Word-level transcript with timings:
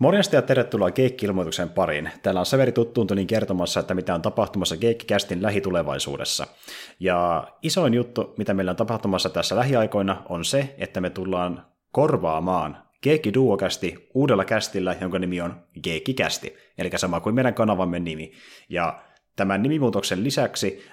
Morjesta 0.00 0.36
ja 0.36 0.42
tervetuloa 0.42 0.90
Keikki-ilmoituksen 0.90 1.68
pariin. 1.68 2.10
Täällä 2.22 2.40
on 2.40 2.46
Severi 2.46 2.72
Tuttuuntunin 2.72 3.26
kertomassa, 3.26 3.80
että 3.80 3.94
mitä 3.94 4.14
on 4.14 4.22
tapahtumassa 4.22 4.76
Keikki-kästin 4.76 5.42
lähitulevaisuudessa. 5.42 6.46
Ja 7.00 7.48
isoin 7.62 7.94
juttu, 7.94 8.34
mitä 8.36 8.54
meillä 8.54 8.70
on 8.70 8.76
tapahtumassa 8.76 9.28
tässä 9.30 9.56
lähiaikoina, 9.56 10.22
on 10.28 10.44
se, 10.44 10.74
että 10.78 11.00
me 11.00 11.10
tullaan 11.10 11.66
korvaamaan 11.92 12.82
Keikki 13.00 13.34
Duokästi 13.34 14.08
uudella 14.14 14.44
kästillä, 14.44 14.96
jonka 15.00 15.18
nimi 15.18 15.40
on 15.40 15.54
Keikki-kästi, 15.82 16.56
eli 16.78 16.90
sama 16.96 17.20
kuin 17.20 17.34
meidän 17.34 17.54
kanavamme 17.54 18.00
nimi. 18.00 18.32
Ja 18.68 19.00
tämän 19.36 19.62
nimimuutoksen 19.62 20.24
lisäksi 20.24 20.84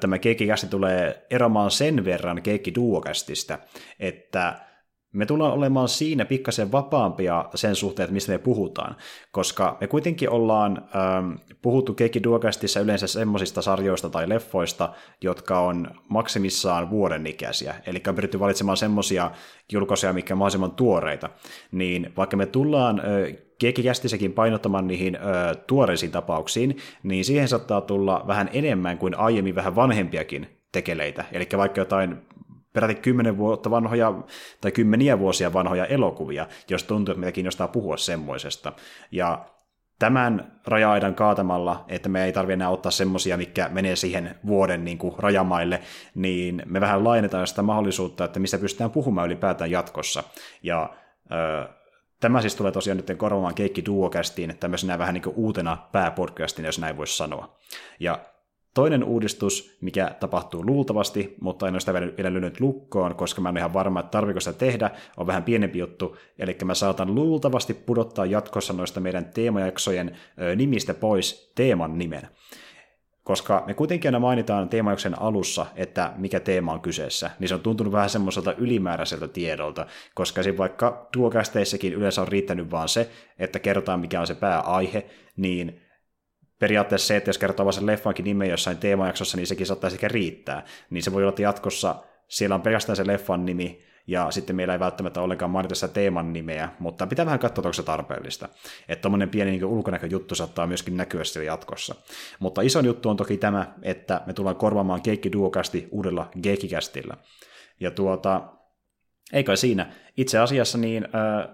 tämä 0.00 0.18
Keikki-kästi 0.18 0.66
tulee 0.66 1.26
eromaan 1.30 1.70
sen 1.70 2.04
verran 2.04 2.42
Keikki 2.42 2.74
Duokästistä, 2.74 3.58
että 4.00 4.69
me 5.12 5.26
tullaan 5.26 5.52
olemaan 5.52 5.88
siinä 5.88 6.24
pikkasen 6.24 6.72
vapaampia 6.72 7.44
sen 7.54 7.76
suhteen, 7.76 8.04
että 8.04 8.14
mistä 8.14 8.32
me 8.32 8.38
puhutaan, 8.38 8.96
koska 9.30 9.76
me 9.80 9.86
kuitenkin 9.86 10.30
ollaan 10.30 10.88
ähm, 10.96 11.32
puhuttu 11.62 11.94
Keikki 11.94 12.22
Duokastissa 12.22 12.80
yleensä 12.80 13.06
semmoisista 13.06 13.62
sarjoista 13.62 14.10
tai 14.10 14.28
leffoista, 14.28 14.92
jotka 15.20 15.60
on 15.60 15.90
maksimissaan 16.08 16.90
vuoden 16.90 17.26
ikäisiä, 17.26 17.74
eli 17.86 18.02
on 18.08 18.14
pyritty 18.14 18.40
valitsemaan 18.40 18.76
semmoisia 18.76 19.30
julkaisuja, 19.72 20.12
mikä 20.12 20.34
on 20.34 20.38
mahdollisimman 20.38 20.72
tuoreita, 20.72 21.30
niin 21.72 22.12
vaikka 22.16 22.36
me 22.36 22.46
tullaan 22.46 23.00
äh, 23.00 23.04
Keikkikästissäkin 23.60 24.32
painottamaan 24.32 24.86
niihin 24.86 25.16
ö, 25.16 25.54
tuoreisiin 25.54 26.12
tapauksiin, 26.12 26.76
niin 27.02 27.24
siihen 27.24 27.48
saattaa 27.48 27.80
tulla 27.80 28.24
vähän 28.26 28.50
enemmän 28.52 28.98
kuin 28.98 29.18
aiemmin 29.18 29.54
vähän 29.54 29.76
vanhempiakin 29.76 30.46
tekeleitä. 30.72 31.24
Eli 31.32 31.48
vaikka 31.56 31.80
jotain 31.80 32.16
peräti 32.72 32.94
kymmenen 32.94 33.38
vuotta 33.38 33.70
vanhoja 33.70 34.14
tai 34.60 34.72
kymmeniä 34.72 35.18
vuosia 35.18 35.52
vanhoja 35.52 35.86
elokuvia, 35.86 36.46
jos 36.70 36.84
tuntuu, 36.84 37.12
että 37.12 37.20
meitä 37.20 37.32
kiinnostaa 37.32 37.68
puhua 37.68 37.96
semmoisesta. 37.96 38.72
Ja 39.10 39.46
tämän 39.98 40.60
raja-aidan 40.66 41.14
kaatamalla, 41.14 41.84
että 41.88 42.08
me 42.08 42.24
ei 42.24 42.32
tarvitse 42.32 42.54
enää 42.54 42.70
ottaa 42.70 42.92
semmoisia, 42.92 43.36
mikä 43.36 43.68
menee 43.68 43.96
siihen 43.96 44.34
vuoden 44.46 44.84
niin 44.84 44.98
kuin, 44.98 45.14
rajamaille, 45.18 45.80
niin 46.14 46.62
me 46.66 46.80
vähän 46.80 47.04
laajennetaan 47.04 47.46
sitä 47.46 47.62
mahdollisuutta, 47.62 48.24
että 48.24 48.40
mistä 48.40 48.58
pystytään 48.58 48.90
puhumaan 48.90 49.26
ylipäätään 49.26 49.70
jatkossa. 49.70 50.24
Ja 50.62 50.90
ö, 51.32 51.68
tämä 52.20 52.40
siis 52.40 52.54
tulee 52.54 52.72
tosiaan 52.72 52.96
nyt 52.96 53.18
korvaamaan 53.18 53.54
Keikki 53.54 53.84
Duokästiin, 53.86 54.56
tämmöisenä 54.60 54.98
vähän 54.98 55.14
niin 55.14 55.22
kuin 55.22 55.36
uutena 55.36 55.78
pääpodcastina, 55.92 56.68
jos 56.68 56.78
näin 56.78 56.96
voisi 56.96 57.16
sanoa. 57.16 57.56
Ja 58.00 58.18
Toinen 58.74 59.04
uudistus, 59.04 59.78
mikä 59.80 60.16
tapahtuu 60.20 60.66
luultavasti, 60.66 61.34
mutta 61.40 61.68
en 61.68 61.74
ole 61.74 61.80
sitä 61.80 61.94
vielä 61.94 62.32
lyönyt 62.32 62.60
lukkoon, 62.60 63.14
koska 63.14 63.40
mä 63.40 63.48
en 63.48 63.56
ihan 63.56 63.74
varma, 63.74 64.00
että 64.00 64.10
tarviko 64.10 64.40
sitä 64.40 64.58
tehdä, 64.58 64.90
on 65.16 65.26
vähän 65.26 65.42
pienempi 65.42 65.78
juttu, 65.78 66.16
eli 66.38 66.56
mä 66.64 66.74
saatan 66.74 67.14
luultavasti 67.14 67.74
pudottaa 67.74 68.26
jatkossa 68.26 68.72
noista 68.72 69.00
meidän 69.00 69.24
teemajaksojen 69.24 70.16
nimistä 70.56 70.94
pois 70.94 71.52
teeman 71.54 71.98
nimen. 71.98 72.28
Koska 73.24 73.64
me 73.66 73.74
kuitenkin 73.74 74.08
aina 74.08 74.18
mainitaan 74.18 74.68
teemajakson 74.68 75.22
alussa, 75.22 75.66
että 75.76 76.12
mikä 76.16 76.40
teema 76.40 76.72
on 76.72 76.80
kyseessä, 76.80 77.30
niin 77.38 77.48
se 77.48 77.54
on 77.54 77.60
tuntunut 77.60 77.92
vähän 77.92 78.10
semmoiselta 78.10 78.52
ylimääräiseltä 78.52 79.28
tiedolta, 79.28 79.86
koska 80.14 80.42
siinä 80.42 80.58
vaikka 80.58 81.08
tuokästeissäkin 81.12 81.92
yleensä 81.92 82.22
on 82.22 82.28
riittänyt 82.28 82.70
vaan 82.70 82.88
se, 82.88 83.10
että 83.38 83.58
kerrotaan 83.58 84.00
mikä 84.00 84.20
on 84.20 84.26
se 84.26 84.34
pääaihe, 84.34 85.06
niin 85.36 85.80
periaatteessa 86.60 87.06
se, 87.06 87.16
että 87.16 87.28
jos 87.28 87.38
kertoo 87.38 87.72
sen 87.72 87.86
leffankin 87.86 88.24
nimen 88.24 88.50
jossain 88.50 88.78
teemajaksossa, 88.78 89.36
niin 89.36 89.46
sekin 89.46 89.66
saattaa 89.66 89.90
sekä 89.90 90.08
riittää. 90.08 90.64
Niin 90.90 91.02
se 91.02 91.12
voi 91.12 91.22
olla, 91.22 91.28
että 91.28 91.42
jatkossa 91.42 91.94
siellä 92.28 92.54
on 92.54 92.62
pelkästään 92.62 92.96
se 92.96 93.06
leffan 93.06 93.46
nimi, 93.46 93.80
ja 94.06 94.30
sitten 94.30 94.56
meillä 94.56 94.74
ei 94.74 94.80
välttämättä 94.80 95.20
ollenkaan 95.20 95.50
mainita 95.50 95.74
sitä 95.74 95.88
teeman 95.88 96.32
nimeä, 96.32 96.68
mutta 96.78 97.06
pitää 97.06 97.26
vähän 97.26 97.38
katsoa, 97.38 97.62
onko 97.62 97.72
se 97.72 97.82
tarpeellista. 97.82 98.48
Että 98.88 99.02
tuommoinen 99.02 99.28
pieni 99.28 99.50
niin 99.50 99.64
ulkonäköjuttu 99.64 100.34
saattaa 100.34 100.66
myöskin 100.66 100.96
näkyä 100.96 101.24
siellä 101.24 101.46
jatkossa. 101.46 101.94
Mutta 102.38 102.62
iso 102.62 102.80
juttu 102.80 103.08
on 103.08 103.16
toki 103.16 103.36
tämä, 103.36 103.74
että 103.82 104.20
me 104.26 104.32
tullaan 104.32 104.56
korvaamaan 104.56 105.02
Keikki 105.02 105.32
Duokästi 105.32 105.88
uudella 105.90 106.30
Geekikästillä. 106.42 107.16
Ja 107.80 107.90
tuota, 107.90 108.42
ei 109.32 109.44
kai 109.44 109.56
siinä. 109.56 109.92
Itse 110.16 110.38
asiassa 110.38 110.78
niin 110.78 111.08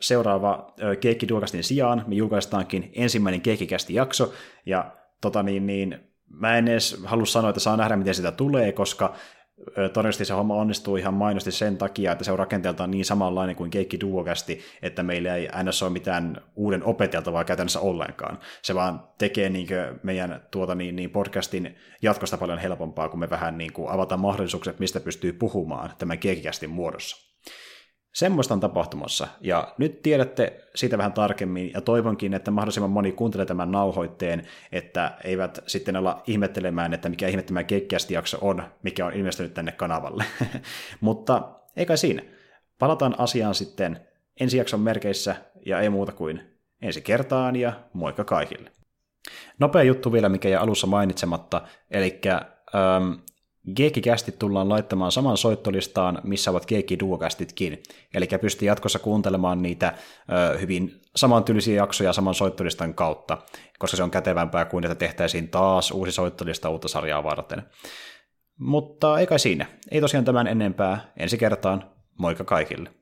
seuraava 0.00 0.74
äh, 0.82 0.98
Keikki 1.00 1.28
Duokastin 1.28 1.64
sijaan 1.64 2.04
me 2.06 2.14
julkaistaankin 2.14 2.90
ensimmäinen 2.94 3.40
Keikkikästi 3.40 3.94
jakso, 3.94 4.32
ja 4.66 4.92
tota 5.20 5.42
niin, 5.42 5.66
niin 5.66 6.00
mä 6.30 6.58
en 6.58 6.68
edes 6.68 7.00
halua 7.04 7.26
sanoa, 7.26 7.50
että 7.50 7.60
saa 7.60 7.76
nähdä, 7.76 7.96
miten 7.96 8.14
sitä 8.14 8.32
tulee, 8.32 8.72
koska 8.72 9.14
todennäköisesti 9.74 10.24
se 10.24 10.34
homma 10.34 10.54
onnistuu 10.54 10.96
ihan 10.96 11.14
mainosti 11.14 11.52
sen 11.52 11.76
takia, 11.76 12.12
että 12.12 12.24
se 12.24 12.32
on 12.32 12.38
rakenteeltaan 12.38 12.90
niin 12.90 13.04
samanlainen 13.04 13.56
kuin 13.56 13.70
Keikki 13.70 14.00
Duokästi, 14.00 14.60
että 14.82 15.02
meillä 15.02 15.36
ei 15.36 15.48
ns. 15.64 15.82
ole 15.82 15.90
mitään 15.90 16.40
uuden 16.56 16.84
opeteltavaa 16.84 17.44
käytännössä 17.44 17.80
ollenkaan. 17.80 18.38
Se 18.62 18.74
vaan 18.74 19.08
tekee 19.18 19.48
niin 19.48 19.66
meidän 20.02 20.42
tuota, 20.50 20.74
niin, 20.74 20.96
niin 20.96 21.10
podcastin 21.10 21.76
jatkosta 22.02 22.38
paljon 22.38 22.58
helpompaa, 22.58 23.08
kun 23.08 23.20
me 23.20 23.30
vähän 23.30 23.58
niin 23.58 23.72
kuin 23.72 23.90
avataan 23.90 24.20
mahdollisuukset, 24.20 24.78
mistä 24.78 25.00
pystyy 25.00 25.32
puhumaan 25.32 25.90
tämän 25.98 26.18
Keikkikästin 26.18 26.70
muodossa. 26.70 27.27
Semmoista 28.18 28.54
on 28.54 28.60
tapahtumassa, 28.60 29.28
ja 29.40 29.74
nyt 29.78 30.02
tiedätte 30.02 30.60
siitä 30.74 30.98
vähän 30.98 31.12
tarkemmin, 31.12 31.70
ja 31.74 31.80
toivonkin, 31.80 32.34
että 32.34 32.50
mahdollisimman 32.50 32.90
moni 32.90 33.12
kuuntelee 33.12 33.46
tämän 33.46 33.72
nauhoitteen, 33.72 34.46
että 34.72 35.14
eivät 35.24 35.58
sitten 35.66 35.96
olla 35.96 36.22
ihmettelemään, 36.26 36.94
että 36.94 37.08
mikä 37.08 37.28
ihmettömän 37.28 37.66
keikkiästi 37.66 38.14
jakso 38.14 38.38
on, 38.40 38.62
mikä 38.82 39.06
on 39.06 39.12
ilmestynyt 39.12 39.54
tänne 39.54 39.72
kanavalle. 39.72 40.24
Mutta 41.00 41.50
eikä 41.76 41.96
siinä. 41.96 42.22
Palataan 42.78 43.14
asiaan 43.18 43.54
sitten 43.54 44.00
ensi 44.40 44.56
jakson 44.56 44.80
merkeissä, 44.80 45.36
ja 45.66 45.80
ei 45.80 45.90
muuta 45.90 46.12
kuin 46.12 46.40
ensi 46.82 47.00
kertaan, 47.00 47.56
ja 47.56 47.72
moikka 47.92 48.24
kaikille. 48.24 48.72
Nopea 49.58 49.82
juttu 49.82 50.12
vielä, 50.12 50.28
mikä 50.28 50.48
jäi 50.48 50.62
alussa 50.62 50.86
mainitsematta, 50.86 51.62
eli 51.90 52.20
ähm, 52.26 53.12
Geekikästit 53.76 54.38
tullaan 54.38 54.68
laittamaan 54.68 55.12
saman 55.12 55.36
soittolistaan, 55.36 56.20
missä 56.24 56.50
ovat 56.50 56.66
Geekki-duokästitkin. 56.66 57.82
Eli 58.14 58.28
pystyy 58.40 58.68
jatkossa 58.68 58.98
kuuntelemaan 58.98 59.62
niitä 59.62 59.94
ö, 60.32 60.58
hyvin 60.58 61.00
samantyylisiä 61.16 61.76
jaksoja 61.76 62.12
saman 62.12 62.34
soittolistan 62.34 62.94
kautta, 62.94 63.38
koska 63.78 63.96
se 63.96 64.02
on 64.02 64.10
kätevämpää 64.10 64.64
kuin 64.64 64.84
että 64.84 64.94
tehtäisiin 64.94 65.48
taas 65.48 65.90
uusi 65.90 66.12
soittolista 66.12 66.70
uutta 66.70 66.88
sarjaa 66.88 67.24
varten. 67.24 67.62
Mutta 68.58 69.18
ei 69.18 69.26
kai 69.26 69.38
siinä. 69.38 69.66
Ei 69.90 70.00
tosiaan 70.00 70.24
tämän 70.24 70.46
enempää. 70.46 71.12
Ensi 71.16 71.38
kertaan. 71.38 71.90
Moikka 72.18 72.44
kaikille. 72.44 72.97